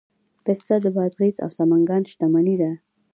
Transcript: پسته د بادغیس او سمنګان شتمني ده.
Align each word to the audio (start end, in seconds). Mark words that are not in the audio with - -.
پسته 0.45 0.75
د 0.83 0.87
بادغیس 0.95 1.35
او 1.45 1.49
سمنګان 1.57 2.03
شتمني 2.11 2.55
ده. 2.61 2.71